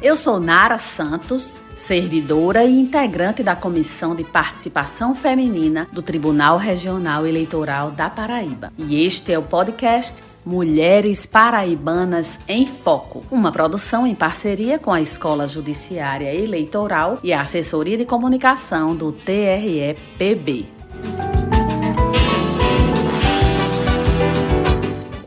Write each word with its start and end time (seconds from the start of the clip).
Eu 0.00 0.16
sou 0.16 0.38
Nara 0.38 0.78
Santos, 0.78 1.60
servidora 1.74 2.64
e 2.64 2.80
integrante 2.80 3.42
da 3.42 3.56
Comissão 3.56 4.14
de 4.14 4.22
Participação 4.22 5.12
Feminina 5.12 5.88
do 5.90 6.00
Tribunal 6.00 6.56
Regional 6.56 7.26
Eleitoral 7.26 7.90
da 7.90 8.08
Paraíba. 8.08 8.72
E 8.78 9.04
este 9.04 9.32
é 9.32 9.38
o 9.38 9.42
podcast 9.42 10.22
Mulheres 10.46 11.26
Paraibanas 11.26 12.38
em 12.46 12.64
Foco, 12.66 13.24
uma 13.30 13.50
produção 13.50 14.06
em 14.06 14.14
parceria 14.14 14.78
com 14.78 14.92
a 14.92 15.00
Escola 15.00 15.48
Judiciária 15.48 16.32
Eleitoral 16.32 17.18
e 17.22 17.32
a 17.32 17.40
Assessoria 17.40 17.96
de 17.96 18.04
Comunicação 18.04 18.94
do 18.94 19.10
TRE-PB. 19.10 20.81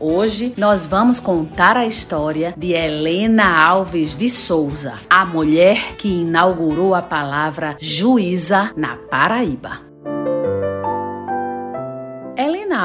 Hoje 0.08 0.54
nós 0.56 0.86
vamos 0.86 1.18
contar 1.18 1.76
a 1.76 1.84
história 1.84 2.54
de 2.56 2.72
Helena 2.72 3.66
Alves 3.66 4.14
de 4.14 4.30
Souza, 4.30 4.94
a 5.10 5.26
mulher 5.26 5.96
que 5.96 6.06
inaugurou 6.06 6.94
a 6.94 7.02
palavra 7.02 7.76
juíza 7.80 8.70
na 8.76 8.96
Paraíba. 8.96 9.85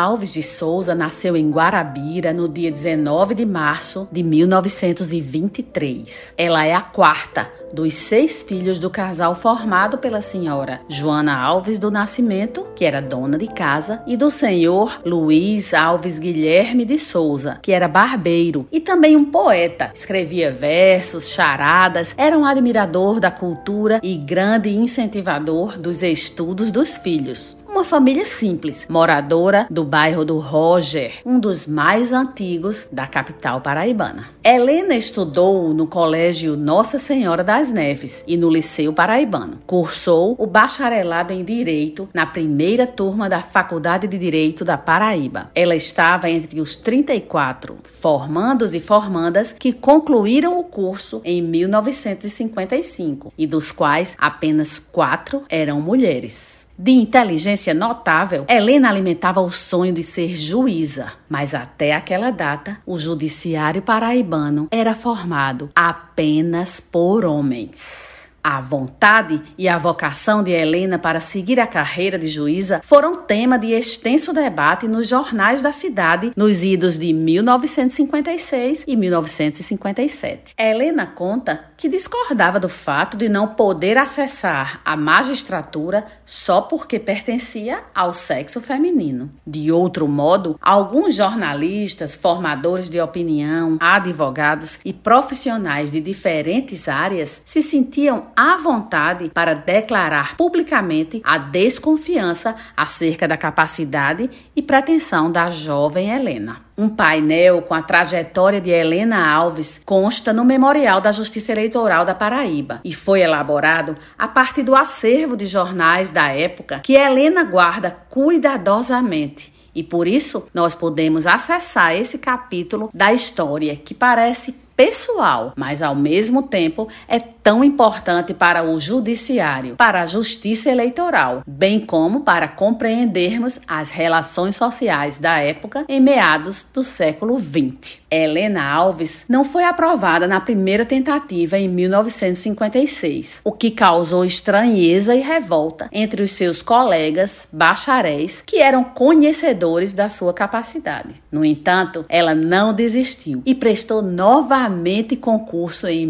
Alves 0.02 0.34
de 0.34 0.42
Souza 0.42 0.96
nasceu 0.96 1.38
em 1.38 1.52
Guarabira 1.52 2.34
no 2.34 2.50
dia 2.50 2.72
19 2.72 3.36
de 3.36 3.46
março 3.46 4.08
de 4.12 4.24
1923. 4.24 6.34
Ela 6.36 6.66
é 6.66 6.74
a 6.74 6.82
quarta 6.82 7.48
dos 7.72 7.94
seis 7.94 8.42
filhos 8.44 8.80
do 8.80 8.90
casal 8.90 9.36
formado 9.36 10.00
pela 10.00 10.22
senhora 10.22 10.82
Joana 10.90 11.38
Alves 11.38 11.78
do 11.78 11.92
Nascimento, 11.92 12.66
que 12.76 12.84
era 12.84 13.02
dona 13.02 13.38
de 13.38 13.48
casa, 13.48 14.02
e 14.08 14.18
do 14.18 14.32
senhor 14.32 15.00
Luiz 15.06 15.74
Alves 15.74 16.20
Guilherme 16.20 16.84
de 16.84 16.98
Souza, 16.98 17.60
que 17.62 17.72
era 17.72 17.88
barbeiro 17.88 18.66
e 18.72 18.80
também 18.80 19.16
um 19.16 19.26
poeta. 19.26 19.92
Escrevia 19.94 20.52
versos, 20.52 21.30
charadas, 21.30 22.16
era 22.18 22.36
um 22.38 22.46
admirador 22.46 23.20
da 23.20 23.30
cultura 23.30 24.00
e 24.02 24.18
grande 24.18 24.70
incentivador 24.70 25.78
dos 25.78 26.02
estudos 26.04 26.72
dos 26.72 26.98
filhos 26.98 27.61
uma 27.82 27.86
família 27.86 28.28
simples, 28.28 28.86
moradora 28.88 29.66
do 29.68 29.84
bairro 29.84 30.24
do 30.24 30.38
Roger, 30.38 31.14
um 31.26 31.40
dos 31.40 31.66
mais 31.66 32.14
antigos 32.14 32.88
da 32.92 33.08
capital 33.08 33.60
paraibana. 33.60 34.28
Helena 34.44 34.94
estudou 34.94 35.74
no 35.74 35.88
Colégio 35.88 36.56
Nossa 36.56 37.00
Senhora 37.00 37.44
das 37.44 37.72
Neves 37.72 38.24
e 38.28 38.38
no 38.38 38.52
Liceu 38.52 38.94
Paraibano. 38.94 39.58
Cursou 39.66 40.36
o 40.38 40.46
bacharelado 40.46 41.34
em 41.34 41.44
Direito 41.44 42.08
na 42.14 42.28
primeira 42.28 42.86
turma 42.86 43.28
da 43.28 43.42
Faculdade 43.42 44.08
de 44.08 44.16
Direito 44.16 44.64
da 44.64 44.78
Paraíba. 44.78 45.50
Ela 45.56 45.76
estava 45.76 46.30
entre 46.30 46.62
os 46.62 46.78
34 46.78 47.78
formandos 47.84 48.76
e 48.76 48.80
formandas 48.80 49.56
que 49.58 49.74
concluíram 49.74 50.60
o 50.60 50.66
curso 50.66 51.20
em 51.26 51.42
1955 51.42 53.34
e 53.36 53.48
dos 53.48 53.72
quais 53.72 54.16
apenas 54.20 54.78
quatro 54.78 55.42
eram 55.50 55.82
mulheres. 55.82 56.61
De 56.84 56.90
inteligência 56.90 57.76
notável, 57.76 58.44
Helena 58.50 58.90
alimentava 58.90 59.40
o 59.40 59.52
sonho 59.52 59.94
de 59.94 60.02
ser 60.02 60.36
juíza, 60.36 61.14
mas 61.30 61.54
até 61.54 61.94
aquela 61.94 62.32
data, 62.32 62.80
o 62.88 62.98
judiciário 62.98 63.84
paraibano 63.84 64.68
era 64.72 64.96
formado 64.96 65.70
apenas 65.76 66.80
por 66.80 67.24
homens. 67.24 68.21
A 68.44 68.60
vontade 68.60 69.42
e 69.58 69.70
a 69.70 69.78
vocação 69.78 70.42
de 70.42 70.52
Helena 70.52 70.98
para 70.98 71.20
seguir 71.20 71.60
a 71.60 71.68
carreira 71.68 72.18
de 72.18 72.28
juíza 72.28 72.82
foram 72.84 73.18
tema 73.18 73.58
de 73.58 73.74
extenso 73.74 74.34
debate 74.34 74.88
nos 74.88 75.08
jornais 75.08 75.62
da 75.62 75.72
cidade 75.72 76.32
nos 76.36 76.64
idos 76.64 76.98
de 76.98 77.14
1956 77.14 78.84
e 78.88 78.96
1957. 78.96 80.56
Helena 80.58 81.06
conta 81.06 81.66
que 81.78 81.88
discordava 81.88 82.60
do 82.60 82.70
fato 82.70 83.16
de 83.16 83.30
não 83.30 83.48
poder 83.48 83.98
acessar 83.98 84.82
a 84.86 84.96
magistratura 84.98 86.06
só 86.26 86.62
porque 86.62 87.00
pertencia 87.00 87.80
ao 87.94 88.14
sexo 88.14 88.60
feminino. 88.62 89.30
De 89.46 89.72
outro 89.72 90.08
modo, 90.08 90.58
alguns 90.62 91.16
jornalistas, 91.16 92.16
formadores 92.16 92.90
de 92.90 93.00
opinião, 93.00 93.78
advogados 93.80 94.80
e 94.84 94.94
profissionais 94.94 95.92
de 95.92 96.00
diferentes 96.00 96.88
áreas 96.88 97.42
se 97.46 97.62
sentiam 97.62 98.31
à 98.36 98.58
vontade 98.58 99.30
para 99.30 99.54
declarar 99.54 100.36
publicamente 100.36 101.22
a 101.24 101.38
desconfiança 101.38 102.56
acerca 102.76 103.28
da 103.28 103.38
capacidade 103.38 104.30
e 104.56 104.62
pretensão 104.62 105.32
da 105.32 105.50
jovem 105.50 106.10
Helena. 106.10 106.62
Um 106.78 106.90
painel 106.90 107.62
com 107.62 107.74
a 107.74 107.82
trajetória 107.82 108.60
de 108.60 108.70
Helena 108.70 109.32
Alves 109.32 109.80
consta 109.86 110.34
no 110.34 110.44
Memorial 110.44 111.00
da 111.00 111.12
Justiça 111.12 111.52
Eleitoral 111.52 112.06
da 112.06 112.16
Paraíba 112.16 112.82
e 112.84 112.94
foi 112.94 113.22
elaborado 113.22 113.96
a 114.18 114.28
partir 114.28 114.64
do 114.64 114.76
acervo 114.76 115.38
de 115.38 115.46
jornais 115.46 116.10
da 116.10 116.30
época 116.30 116.80
que 116.80 116.94
Helena 116.94 117.44
guarda 117.44 117.96
cuidadosamente. 118.10 119.52
E 119.74 119.84
por 119.84 120.08
isso 120.08 120.48
nós 120.54 120.76
podemos 120.76 121.26
acessar 121.26 121.96
esse 121.96 122.18
capítulo 122.18 122.90
da 122.94 123.14
história 123.14 123.76
que 123.76 123.94
parece 123.94 124.54
pessoal, 124.76 125.54
mas 125.56 125.82
ao 125.82 125.96
mesmo 125.96 126.44
tempo 126.44 126.88
é 127.08 127.20
tão 127.44 127.64
importante 127.64 128.34
para 128.34 128.64
o 128.64 128.80
judiciário, 128.80 129.76
para 129.76 130.02
a 130.02 130.06
justiça 130.06 130.70
eleitoral, 130.70 131.44
bem 131.46 131.80
como 131.80 132.22
para 132.22 132.48
compreendermos 132.48 133.60
as 133.68 133.90
relações 133.90 134.56
sociais 134.56 135.18
da 135.18 135.40
época 135.40 135.86
em 135.88 136.00
meados 136.00 136.66
do 136.74 136.84
século 136.84 137.40
XX. 137.40 138.02
Helena 138.12 138.62
Alves 138.62 139.24
não 139.30 139.46
foi 139.46 139.64
aprovada 139.64 140.28
na 140.28 140.42
primeira 140.42 140.86
tentativa 140.86 141.58
em 141.58 141.70
1956, 141.70 143.40
o 143.44 143.54
que 143.54 143.72
causou 143.72 144.26
estranheza 144.26 145.16
e 145.16 145.22
revolta 145.22 145.88
entre 145.94 146.22
os 146.22 146.32
seus 146.32 146.62
colegas 146.62 147.48
bacharéis 147.52 148.44
que 148.46 148.58
eram 148.58 148.84
conhecedores 148.84 149.94
da 149.94 150.10
sua 150.10 150.34
capacidade. 150.34 151.16
No 151.32 151.46
entanto, 151.46 152.06
ela 152.10 152.36
não 152.36 152.74
desistiu 152.74 153.42
e 153.46 153.56
prestou 153.56 154.02
novamente 154.02 155.16
concurso 155.16 155.88
em 155.88 156.06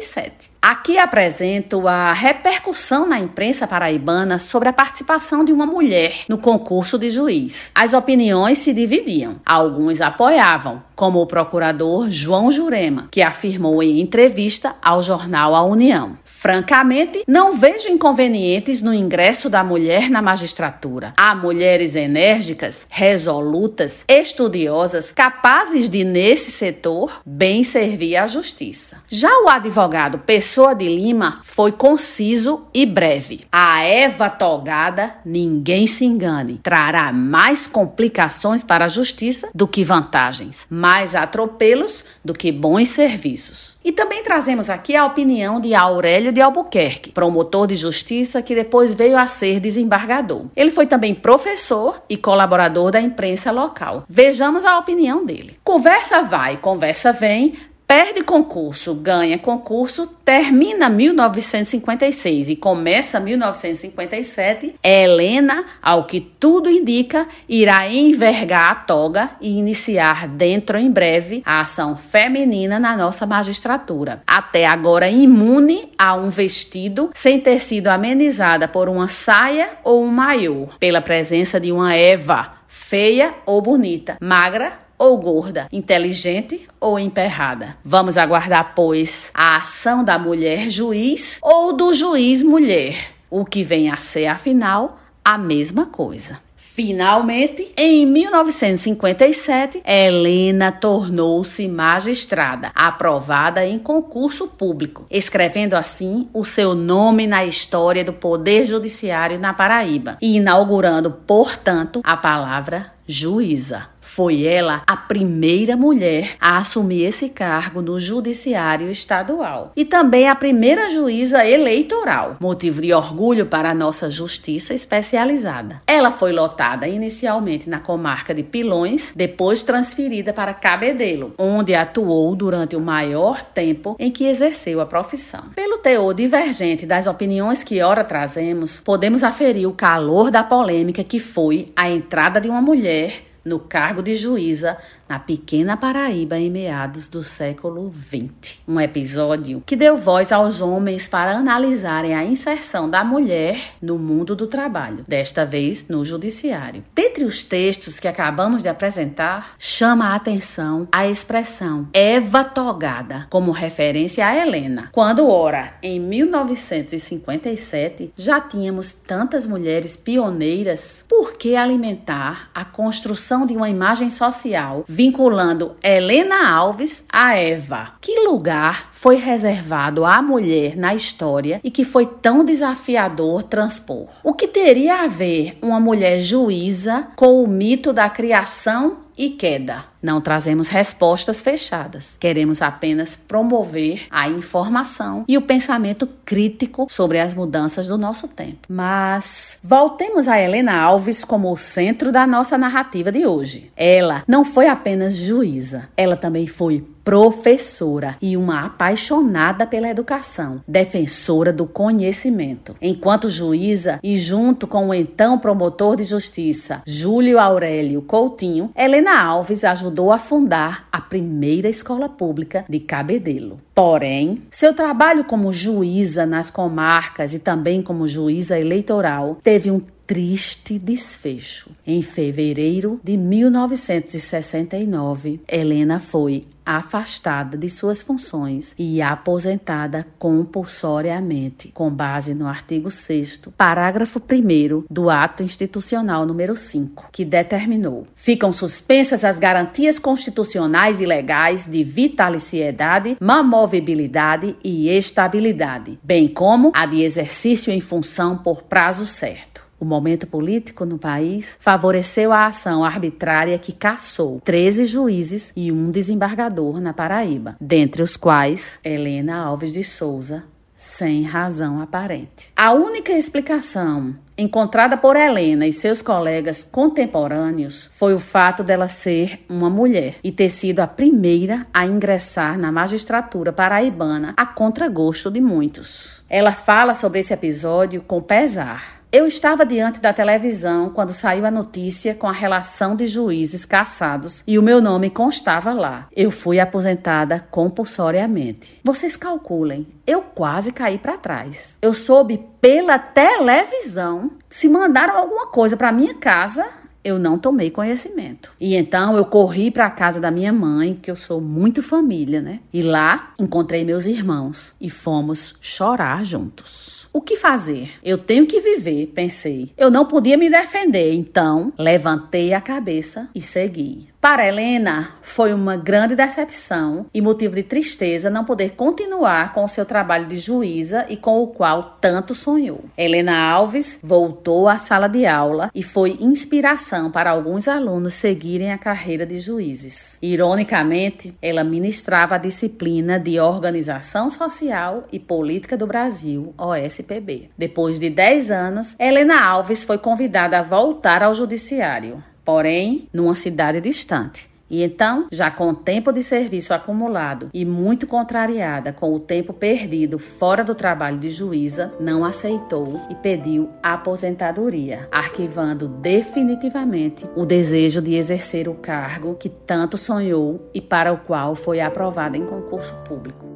1957. 0.00 0.55
Aqui 0.68 0.98
apresento 0.98 1.86
a 1.86 2.12
repercussão 2.12 3.06
na 3.06 3.20
imprensa 3.20 3.68
paraibana 3.68 4.40
sobre 4.40 4.68
a 4.68 4.72
participação 4.72 5.44
de 5.44 5.52
uma 5.52 5.64
mulher 5.64 6.24
no 6.28 6.38
concurso 6.38 6.98
de 6.98 7.08
juiz. 7.08 7.70
As 7.72 7.92
opiniões 7.92 8.58
se 8.58 8.72
dividiam. 8.72 9.36
Alguns 9.46 10.00
apoiavam, 10.00 10.82
como 10.96 11.20
o 11.20 11.26
procurador 11.26 12.10
João 12.10 12.50
Jurema, 12.50 13.06
que 13.12 13.22
afirmou 13.22 13.80
em 13.80 14.00
entrevista 14.00 14.74
ao 14.82 15.04
jornal 15.04 15.54
A 15.54 15.62
União. 15.62 16.18
Francamente, 16.24 17.24
não 17.26 17.56
vejo 17.56 17.88
inconvenientes 17.88 18.82
no 18.82 18.92
ingresso 18.92 19.48
da 19.48 19.64
mulher 19.64 20.10
na 20.10 20.20
magistratura. 20.20 21.14
Há 21.16 21.34
mulheres 21.34 21.96
enérgicas, 21.96 22.86
resolutas, 22.90 24.04
estudiosas, 24.08 25.10
capazes 25.12 25.88
de, 25.88 26.04
nesse 26.04 26.50
setor, 26.50 27.20
bem 27.24 27.64
servir 27.64 28.16
à 28.16 28.26
justiça. 28.26 28.98
Já 29.08 29.30
o 29.44 29.48
advogado 29.48 30.18
Pessoa 30.18 30.55
de 30.74 30.88
Lima 30.88 31.40
foi 31.44 31.70
conciso 31.70 32.62
e 32.72 32.86
breve. 32.86 33.46
A 33.52 33.82
Eva 33.82 34.30
togada, 34.30 35.14
ninguém 35.24 35.86
se 35.86 36.04
engane, 36.04 36.60
trará 36.62 37.12
mais 37.12 37.66
complicações 37.66 38.64
para 38.64 38.86
a 38.86 38.88
justiça 38.88 39.50
do 39.54 39.68
que 39.68 39.84
vantagens, 39.84 40.66
mais 40.70 41.14
atropelos 41.14 42.02
do 42.24 42.32
que 42.32 42.50
bons 42.50 42.88
serviços. 42.88 43.76
E 43.84 43.92
também 43.92 44.22
trazemos 44.22 44.70
aqui 44.70 44.96
a 44.96 45.04
opinião 45.04 45.60
de 45.60 45.74
Aurélio 45.74 46.32
de 46.32 46.40
Albuquerque, 46.40 47.12
promotor 47.12 47.66
de 47.66 47.76
justiça 47.76 48.40
que 48.40 48.54
depois 48.54 48.94
veio 48.94 49.16
a 49.18 49.26
ser 49.26 49.60
desembargador. 49.60 50.46
Ele 50.56 50.70
foi 50.70 50.86
também 50.86 51.14
professor 51.14 52.00
e 52.08 52.16
colaborador 52.16 52.90
da 52.90 53.00
imprensa 53.00 53.52
local. 53.52 54.04
Vejamos 54.08 54.64
a 54.64 54.78
opinião 54.78 55.24
dele. 55.24 55.58
Conversa 55.62 56.22
vai, 56.22 56.56
conversa 56.56 57.12
vem, 57.12 57.54
perde 57.86 58.22
concurso, 58.22 58.94
ganha 58.94 59.38
concurso, 59.38 60.08
termina 60.24 60.88
1956 60.88 62.48
e 62.48 62.56
começa 62.56 63.20
1957, 63.20 64.74
Helena, 64.82 65.64
ao 65.80 66.04
que 66.04 66.20
tudo 66.20 66.68
indica, 66.68 67.28
irá 67.48 67.88
envergar 67.88 68.70
a 68.70 68.74
toga 68.74 69.30
e 69.40 69.58
iniciar 69.58 70.26
dentro 70.26 70.76
em 70.76 70.90
breve 70.90 71.42
a 71.46 71.60
ação 71.60 71.96
feminina 71.96 72.80
na 72.80 72.96
nossa 72.96 73.24
magistratura. 73.24 74.20
Até 74.26 74.66
agora 74.66 75.08
imune 75.08 75.92
a 75.96 76.16
um 76.16 76.28
vestido 76.28 77.10
sem 77.14 77.38
ter 77.38 77.60
sido 77.60 77.88
amenizada 77.88 78.66
por 78.66 78.88
uma 78.88 79.06
saia 79.06 79.70
ou 79.84 80.02
um 80.02 80.08
maiô, 80.08 80.68
pela 80.80 81.00
presença 81.00 81.60
de 81.60 81.70
uma 81.70 81.94
Eva, 81.94 82.52
feia 82.66 83.34
ou 83.46 83.62
bonita, 83.62 84.16
magra 84.20 84.85
ou 84.98 85.16
gorda, 85.18 85.68
inteligente 85.72 86.68
ou 86.80 86.98
emperrada. 86.98 87.76
Vamos 87.84 88.16
aguardar, 88.16 88.72
pois, 88.74 89.30
a 89.34 89.56
ação 89.56 90.04
da 90.04 90.18
mulher 90.18 90.70
juiz 90.70 91.38
ou 91.42 91.72
do 91.72 91.92
juiz 91.94 92.42
mulher, 92.42 93.12
o 93.30 93.44
que 93.44 93.62
vem 93.62 93.90
a 93.90 93.96
ser, 93.96 94.26
afinal, 94.26 94.98
a 95.24 95.36
mesma 95.36 95.86
coisa. 95.86 96.38
Finalmente, 96.76 97.72
em 97.74 98.04
1957, 98.04 99.80
Helena 99.82 100.70
tornou-se 100.70 101.66
magistrada, 101.66 102.70
aprovada 102.74 103.64
em 103.64 103.78
concurso 103.78 104.46
público, 104.46 105.06
escrevendo 105.10 105.72
assim 105.72 106.28
o 106.34 106.44
seu 106.44 106.74
nome 106.74 107.26
na 107.26 107.46
história 107.46 108.04
do 108.04 108.12
Poder 108.12 108.66
Judiciário 108.66 109.38
na 109.38 109.54
Paraíba 109.54 110.18
e 110.20 110.36
inaugurando, 110.36 111.10
portanto, 111.10 112.02
a 112.04 112.14
palavra 112.14 112.92
juíza. 113.08 113.86
Foi 114.06 114.44
ela 114.44 114.82
a 114.86 114.96
primeira 114.96 115.76
mulher 115.76 116.36
a 116.40 116.56
assumir 116.56 117.04
esse 117.04 117.28
cargo 117.28 117.82
no 117.82 117.98
Judiciário 117.98 118.88
Estadual 118.88 119.72
e 119.76 119.84
também 119.84 120.28
a 120.28 120.34
primeira 120.34 120.88
juíza 120.88 121.44
eleitoral, 121.44 122.36
motivo 122.40 122.80
de 122.80 122.94
orgulho 122.94 123.44
para 123.44 123.70
a 123.70 123.74
nossa 123.74 124.08
justiça 124.08 124.72
especializada. 124.72 125.82
Ela 125.86 126.10
foi 126.10 126.32
lotada 126.32 126.88
inicialmente 126.88 127.68
na 127.68 127.80
comarca 127.80 128.32
de 128.32 128.42
Pilões, 128.42 129.12
depois 129.14 129.62
transferida 129.62 130.32
para 130.32 130.54
Cabedelo, 130.54 131.34
onde 131.36 131.74
atuou 131.74 132.34
durante 132.34 132.76
o 132.76 132.80
maior 132.80 133.42
tempo 133.42 133.96
em 133.98 134.10
que 134.10 134.24
exerceu 134.24 134.80
a 134.80 134.86
profissão. 134.86 135.42
Pelo 135.54 135.78
teor 135.78 136.14
divergente 136.14 136.86
das 136.86 137.06
opiniões 137.06 137.62
que 137.62 137.82
ora 137.82 138.04
trazemos, 138.04 138.80
podemos 138.80 139.22
aferir 139.22 139.68
o 139.68 139.74
calor 139.74 140.30
da 140.30 140.44
polêmica 140.44 141.04
que 141.04 141.18
foi 141.18 141.72
a 141.74 141.90
entrada 141.90 142.40
de 142.40 142.48
uma 142.48 142.62
mulher 142.62 143.26
no 143.46 143.60
cargo 143.60 144.02
de 144.02 144.20
juíza 144.20 144.76
na 145.08 145.18
pequena 145.18 145.76
Paraíba 145.76 146.38
em 146.38 146.50
meados 146.50 147.06
do 147.06 147.22
século 147.22 147.92
XX. 147.94 148.58
Um 148.66 148.80
episódio 148.80 149.62
que 149.64 149.76
deu 149.76 149.96
voz 149.96 150.32
aos 150.32 150.60
homens 150.60 151.08
para 151.08 151.32
analisarem 151.32 152.14
a 152.14 152.24
inserção 152.24 152.90
da 152.90 153.04
mulher 153.04 153.74
no 153.80 153.98
mundo 153.98 154.34
do 154.34 154.46
trabalho, 154.46 155.04
desta 155.06 155.44
vez 155.44 155.86
no 155.88 156.04
judiciário. 156.04 156.82
Dentre 156.94 157.24
os 157.24 157.44
textos 157.44 158.00
que 158.00 158.08
acabamos 158.08 158.62
de 158.62 158.68
apresentar, 158.68 159.54
chama 159.58 160.08
a 160.08 160.14
atenção 160.14 160.88
a 160.90 161.06
expressão 161.06 161.88
Eva 161.92 162.44
Togada 162.44 163.26
como 163.30 163.52
referência 163.52 164.26
a 164.26 164.36
Helena. 164.36 164.88
Quando 164.92 165.28
ora 165.28 165.74
em 165.82 166.00
1957 166.00 168.12
já 168.16 168.40
tínhamos 168.40 168.92
tantas 168.92 169.46
mulheres 169.46 169.96
pioneiras, 169.96 171.04
por 171.08 171.34
que 171.34 171.54
alimentar 171.54 172.50
a 172.54 172.64
construção 172.64 173.46
de 173.46 173.56
uma 173.56 173.68
imagem 173.68 174.10
social 174.10 174.84
vinculando 174.96 175.76
Helena 175.82 176.48
Alves 176.50 177.04
a 177.12 177.36
Eva. 177.36 177.90
Que 178.00 178.20
lugar 178.20 178.88
foi 178.92 179.16
reservado 179.16 180.06
à 180.06 180.22
mulher 180.22 180.74
na 180.74 180.94
história 180.94 181.60
e 181.62 181.70
que 181.70 181.84
foi 181.84 182.06
tão 182.06 182.42
desafiador 182.42 183.42
transpor? 183.42 184.06
O 184.24 184.32
que 184.32 184.48
teria 184.48 185.02
a 185.02 185.06
ver 185.06 185.58
uma 185.60 185.78
mulher 185.78 186.18
juíza 186.20 187.08
com 187.14 187.44
o 187.44 187.46
mito 187.46 187.92
da 187.92 188.08
criação 188.08 189.04
e 189.16 189.30
queda. 189.30 189.84
Não 190.02 190.20
trazemos 190.20 190.68
respostas 190.68 191.42
fechadas. 191.42 192.16
Queremos 192.20 192.62
apenas 192.62 193.16
promover 193.16 194.06
a 194.10 194.28
informação 194.28 195.24
e 195.26 195.36
o 195.36 195.42
pensamento 195.42 196.06
crítico 196.24 196.86
sobre 196.90 197.18
as 197.18 197.34
mudanças 197.34 197.88
do 197.88 197.96
nosso 197.96 198.28
tempo. 198.28 198.58
Mas 198.68 199.58
voltemos 199.62 200.28
a 200.28 200.40
Helena 200.40 200.80
Alves 200.80 201.24
como 201.24 201.50
o 201.50 201.56
centro 201.56 202.12
da 202.12 202.26
nossa 202.26 202.58
narrativa 202.58 203.10
de 203.10 203.26
hoje. 203.26 203.70
Ela 203.76 204.22
não 204.28 204.44
foi 204.44 204.68
apenas 204.68 205.16
juíza, 205.16 205.88
ela 205.96 206.16
também 206.16 206.46
foi 206.46 206.84
professora 207.06 208.18
e 208.20 208.36
uma 208.36 208.66
apaixonada 208.66 209.64
pela 209.64 209.88
educação, 209.88 210.60
defensora 210.66 211.52
do 211.52 211.64
conhecimento. 211.64 212.74
Enquanto 212.82 213.30
juíza 213.30 214.00
e 214.02 214.18
junto 214.18 214.66
com 214.66 214.88
o 214.88 214.94
então 214.94 215.38
promotor 215.38 215.94
de 215.94 216.02
justiça, 216.02 216.82
Júlio 216.84 217.38
Aurélio 217.38 218.02
Coutinho, 218.02 218.72
Helena 218.76 219.22
Alves 219.22 219.62
ajudou 219.62 220.10
a 220.10 220.18
fundar 220.18 220.88
a 220.90 221.00
primeira 221.00 221.68
escola 221.68 222.08
pública 222.08 222.64
de 222.68 222.80
Cabedelo. 222.80 223.60
Porém, 223.72 224.42
seu 224.50 224.74
trabalho 224.74 225.22
como 225.22 225.52
juíza 225.52 226.26
nas 226.26 226.50
comarcas 226.50 227.34
e 227.34 227.38
também 227.38 227.82
como 227.82 228.08
juíza 228.08 228.58
eleitoral 228.58 229.38
teve 229.44 229.70
um 229.70 229.80
triste 230.04 230.76
desfecho. 230.76 231.70
Em 231.86 232.02
fevereiro 232.02 232.98
de 233.04 233.16
1969, 233.16 235.40
Helena 235.48 236.00
foi 236.00 236.46
afastada 236.66 237.56
de 237.56 237.70
suas 237.70 238.02
funções 238.02 238.74
e 238.76 239.00
aposentada 239.00 240.04
compulsoriamente, 240.18 241.68
com 241.72 241.88
base 241.88 242.34
no 242.34 242.48
artigo 242.48 242.90
6 242.90 243.42
parágrafo 243.56 244.20
1 244.20 244.84
do 244.90 245.08
Ato 245.08 245.44
Institucional 245.44 246.26
número 246.26 246.56
5, 246.56 247.08
que 247.12 247.24
determinou: 247.24 248.06
ficam 248.16 248.52
suspensas 248.52 249.24
as 249.24 249.38
garantias 249.38 249.98
constitucionais 249.98 251.00
e 251.00 251.06
legais 251.06 251.64
de 251.64 251.84
vitaliciedade, 251.84 253.16
mamovibilidade 253.20 254.56
e 254.64 254.88
estabilidade, 254.88 255.98
bem 256.02 256.26
como 256.26 256.72
a 256.74 256.84
de 256.84 257.02
exercício 257.02 257.72
em 257.72 257.80
função 257.80 258.38
por 258.38 258.62
prazo 258.62 259.06
certo. 259.06 259.65
O 259.78 259.84
momento 259.84 260.26
político 260.26 260.84
no 260.84 260.98
país 260.98 261.56
favoreceu 261.60 262.32
a 262.32 262.46
ação 262.46 262.82
arbitrária 262.82 263.58
que 263.58 263.72
caçou 263.72 264.40
13 264.42 264.86
juízes 264.86 265.52
e 265.54 265.70
um 265.70 265.90
desembargador 265.90 266.80
na 266.80 266.94
Paraíba, 266.94 267.56
dentre 267.60 268.02
os 268.02 268.16
quais 268.16 268.80
Helena 268.82 269.36
Alves 269.36 269.72
de 269.72 269.84
Souza, 269.84 270.44
sem 270.74 271.22
razão 271.22 271.80
aparente. 271.80 272.50
A 272.54 272.72
única 272.72 273.12
explicação 273.12 274.14
encontrada 274.36 274.96
por 274.96 275.16
Helena 275.16 275.66
e 275.66 275.72
seus 275.72 276.02
colegas 276.02 276.62
contemporâneos 276.62 277.90
foi 277.94 278.12
o 278.12 278.18
fato 278.18 278.62
dela 278.62 278.86
ser 278.86 279.44
uma 279.48 279.70
mulher 279.70 280.16
e 280.22 280.30
ter 280.30 280.50
sido 280.50 280.80
a 280.80 280.86
primeira 280.86 281.66
a 281.72 281.86
ingressar 281.86 282.58
na 282.58 282.70
magistratura 282.70 283.52
paraibana 283.52 284.34
a 284.36 284.44
contragosto 284.44 285.30
de 285.30 285.40
muitos. 285.40 286.22
Ela 286.28 286.52
fala 286.52 286.94
sobre 286.94 287.20
esse 287.20 287.32
episódio 287.32 288.02
com 288.02 288.20
pesar 288.20 288.96
eu 289.10 289.26
estava 289.26 289.64
diante 289.64 290.00
da 290.00 290.12
televisão 290.12 290.90
quando 290.90 291.12
saiu 291.12 291.46
a 291.46 291.50
notícia 291.50 292.14
com 292.14 292.26
a 292.26 292.32
relação 292.32 292.96
de 292.96 293.06
juízes 293.06 293.64
caçados 293.64 294.42
e 294.46 294.58
o 294.58 294.62
meu 294.62 294.80
nome 294.80 295.10
constava 295.10 295.72
lá. 295.72 296.06
Eu 296.14 296.30
fui 296.30 296.58
aposentada 296.58 297.46
compulsoriamente. 297.50 298.80
Vocês 298.82 299.16
calculem, 299.16 299.86
eu 300.06 300.22
quase 300.22 300.72
caí 300.72 300.98
para 300.98 301.16
trás. 301.16 301.78
Eu 301.80 301.94
soube 301.94 302.44
pela 302.60 302.98
televisão 302.98 304.30
se 304.50 304.68
mandaram 304.68 305.16
alguma 305.16 305.46
coisa 305.48 305.76
para 305.76 305.92
minha 305.92 306.14
casa 306.14 306.66
eu 307.06 307.20
não 307.20 307.38
tomei 307.38 307.70
conhecimento. 307.70 308.50
E 308.60 308.74
então 308.74 309.16
eu 309.16 309.24
corri 309.24 309.70
para 309.70 309.86
a 309.86 309.90
casa 309.90 310.20
da 310.20 310.28
minha 310.28 310.52
mãe, 310.52 310.98
que 311.00 311.08
eu 311.08 311.14
sou 311.14 311.40
muito 311.40 311.80
família, 311.80 312.42
né? 312.42 312.58
E 312.72 312.82
lá 312.82 313.32
encontrei 313.38 313.84
meus 313.84 314.06
irmãos 314.06 314.74
e 314.80 314.90
fomos 314.90 315.54
chorar 315.60 316.24
juntos. 316.24 316.95
O 317.16 317.22
que 317.22 317.34
fazer? 317.34 317.92
Eu 318.04 318.18
tenho 318.18 318.46
que 318.46 318.60
viver, 318.60 319.06
pensei. 319.06 319.70
Eu 319.78 319.90
não 319.90 320.04
podia 320.04 320.36
me 320.36 320.50
defender, 320.50 321.14
então 321.14 321.72
levantei 321.78 322.52
a 322.52 322.60
cabeça 322.60 323.30
e 323.34 323.40
segui. 323.40 324.08
Para 324.28 324.44
Helena, 324.44 325.10
foi 325.22 325.54
uma 325.54 325.76
grande 325.76 326.16
decepção 326.16 327.06
e 327.14 327.20
motivo 327.22 327.54
de 327.54 327.62
tristeza 327.62 328.28
não 328.28 328.44
poder 328.44 328.70
continuar 328.70 329.54
com 329.54 329.64
o 329.64 329.68
seu 329.68 329.86
trabalho 329.86 330.26
de 330.26 330.36
juíza 330.36 331.06
e 331.08 331.16
com 331.16 331.40
o 331.40 331.46
qual 331.46 331.96
tanto 332.00 332.34
sonhou. 332.34 332.86
Helena 332.98 333.38
Alves 333.38 334.00
voltou 334.02 334.68
à 334.68 334.78
sala 334.78 335.06
de 335.06 335.24
aula 335.26 335.70
e 335.72 335.80
foi 335.80 336.16
inspiração 336.18 337.08
para 337.08 337.30
alguns 337.30 337.68
alunos 337.68 338.14
seguirem 338.14 338.72
a 338.72 338.78
carreira 338.78 339.24
de 339.24 339.38
juízes. 339.38 340.18
Ironicamente, 340.20 341.32
ela 341.40 341.62
ministrava 341.62 342.34
a 342.34 342.38
disciplina 342.38 343.20
de 343.20 343.38
Organização 343.38 344.28
Social 344.28 345.04
e 345.12 345.20
Política 345.20 345.76
do 345.76 345.86
Brasil, 345.86 346.52
OSPB. 346.58 347.50
Depois 347.56 348.00
de 348.00 348.10
10 348.10 348.50
anos, 348.50 348.96
Helena 348.98 349.40
Alves 349.40 349.84
foi 349.84 349.98
convidada 349.98 350.58
a 350.58 350.62
voltar 350.62 351.22
ao 351.22 351.32
judiciário 351.32 352.20
porém 352.46 353.08
numa 353.12 353.34
cidade 353.34 353.80
distante. 353.82 354.48
E 354.68 354.82
então, 354.82 355.26
já 355.30 355.50
com 355.50 355.72
tempo 355.72 356.12
de 356.12 356.22
serviço 356.22 356.74
acumulado 356.74 357.50
e 357.54 357.64
muito 357.64 358.06
contrariada 358.06 358.92
com 358.92 359.14
o 359.14 359.20
tempo 359.20 359.52
perdido 359.52 360.18
fora 360.18 360.64
do 360.64 360.74
trabalho 360.74 361.18
de 361.18 361.30
juíza, 361.30 361.92
não 362.00 362.24
aceitou 362.24 363.00
e 363.08 363.14
pediu 363.14 363.70
aposentadoria, 363.82 365.08
arquivando 365.12 365.86
definitivamente 365.86 367.24
o 367.36 367.46
desejo 367.46 368.02
de 368.02 368.14
exercer 368.14 368.68
o 368.68 368.74
cargo 368.74 369.36
que 369.36 369.48
tanto 369.48 369.96
sonhou 369.96 370.68
e 370.74 370.80
para 370.80 371.12
o 371.12 371.18
qual 371.18 371.54
foi 371.54 371.80
aprovada 371.80 372.36
em 372.36 372.44
concurso 372.44 372.92
público. 373.06 373.55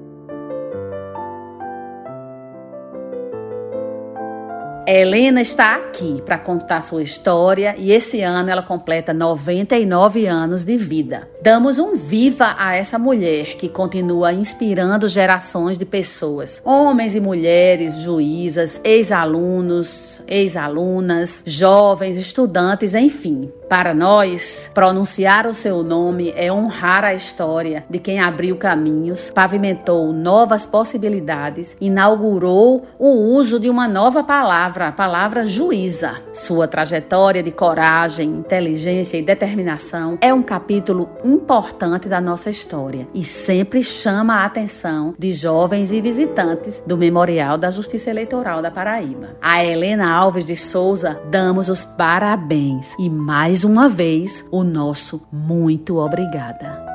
Helena 4.93 5.41
está 5.41 5.77
aqui 5.77 6.21
para 6.27 6.37
contar 6.37 6.81
sua 6.81 7.01
história 7.01 7.77
e 7.79 7.93
esse 7.93 8.23
ano 8.23 8.51
ela 8.51 8.63
completa 8.63 9.15
99 9.15 10.27
anos 10.27 10.65
de 10.65 10.77
vida. 10.77 11.29
Damos 11.43 11.79
um 11.79 11.97
viva 11.97 12.55
a 12.59 12.75
essa 12.75 12.99
mulher 12.99 13.57
que 13.57 13.67
continua 13.67 14.31
inspirando 14.31 15.09
gerações 15.09 15.79
de 15.79 15.87
pessoas, 15.87 16.61
homens 16.63 17.15
e 17.15 17.21
mulheres, 17.21 17.97
juízas, 17.97 18.79
ex-alunos, 18.85 20.21
ex-alunas, 20.29 21.43
jovens, 21.47 22.19
estudantes, 22.19 22.95
enfim. 22.95 23.51
Para 23.71 23.95
nós, 23.95 24.71
pronunciar 24.75 25.47
o 25.47 25.55
seu 25.55 25.83
nome 25.83 26.33
é 26.37 26.53
honrar 26.53 27.05
a 27.05 27.15
história 27.15 27.85
de 27.89 27.99
quem 28.01 28.21
abriu 28.21 28.57
caminhos, 28.57 29.31
pavimentou 29.31 30.13
novas 30.13 30.67
possibilidades, 30.67 31.77
inaugurou 31.81 32.85
o 32.99 33.09
uso 33.09 33.61
de 33.61 33.71
uma 33.71 33.87
nova 33.87 34.25
palavra, 34.25 34.89
a 34.89 34.93
palavra 34.93 35.47
juíza. 35.47 36.17
Sua 36.33 36.67
trajetória 36.67 37.43
de 37.43 37.53
coragem, 37.53 38.29
inteligência 38.29 39.17
e 39.17 39.23
determinação 39.23 40.19
é 40.21 40.35
um 40.35 40.43
capítulo 40.43 41.09
importante 41.31 42.09
da 42.09 42.21
nossa 42.21 42.51
história 42.51 43.07
e 43.15 43.25
sempre 43.25 43.83
chama 43.83 44.37
a 44.37 44.45
atenção 44.45 45.15
de 45.19 45.33
jovens 45.33 45.93
e 45.93 46.01
visitantes 46.01 46.83
do 46.87 46.97
Memorial 46.97 47.57
da 47.57 47.71
Justiça 47.71 48.11
Eleitoral 48.11 48.61
da 48.61 48.71
Paraíba. 48.71 49.37
A 49.41 49.65
Helena 49.65 50.13
Alves 50.13 50.47
de 50.47 50.57
Souza 50.57 51.21
damos 51.31 51.69
os 51.69 51.85
parabéns 51.85 52.95
e 52.99 53.09
mais 53.09 53.65
uma 53.65 53.89
vez 53.89 54.47
o 54.51 54.65
nosso 54.65 55.23
muito 55.33 55.99
obrigada. 55.99 56.90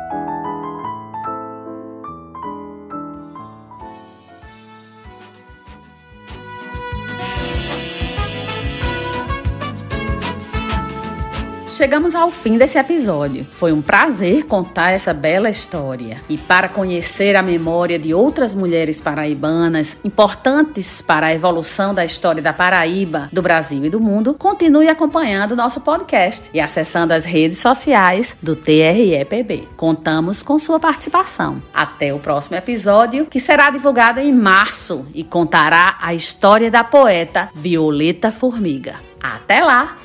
Chegamos 11.75 12.15
ao 12.15 12.31
fim 12.31 12.57
desse 12.57 12.77
episódio. 12.77 13.45
Foi 13.51 13.73
um 13.73 13.81
prazer 13.81 14.45
contar 14.45 14.91
essa 14.91 15.13
bela 15.13 15.49
história. 15.49 16.21
E 16.29 16.37
para 16.37 16.69
conhecer 16.69 17.35
a 17.35 17.41
memória 17.41 17.99
de 17.99 18.13
outras 18.13 18.55
mulheres 18.55 19.01
paraibanas 19.01 19.97
importantes 20.01 21.01
para 21.01 21.27
a 21.27 21.33
evolução 21.33 21.93
da 21.93 22.05
história 22.05 22.41
da 22.41 22.53
Paraíba, 22.53 23.27
do 23.29 23.41
Brasil 23.41 23.83
e 23.83 23.89
do 23.89 23.99
mundo, 23.99 24.33
continue 24.35 24.87
acompanhando 24.87 25.53
nosso 25.53 25.81
podcast 25.81 26.49
e 26.53 26.61
acessando 26.61 27.13
as 27.13 27.25
redes 27.25 27.59
sociais 27.59 28.37
do 28.41 28.55
TREPB. 28.55 29.67
Contamos 29.75 30.41
com 30.41 30.57
sua 30.57 30.79
participação. 30.79 31.61
Até 31.73 32.13
o 32.13 32.19
próximo 32.19 32.55
episódio, 32.55 33.25
que 33.25 33.41
será 33.41 33.69
divulgado 33.69 34.21
em 34.21 34.31
março 34.33 35.05
e 35.13 35.25
contará 35.25 35.97
a 36.01 36.13
história 36.13 36.71
da 36.71 36.85
poeta 36.85 37.49
Violeta 37.53 38.31
Formiga. 38.31 38.95
Até 39.21 39.61
lá! 39.61 40.04